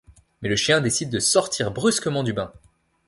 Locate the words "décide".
0.81-1.11